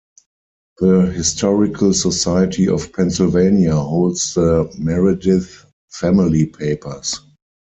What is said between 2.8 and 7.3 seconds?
Pennsylvania holds the Meredith family papers.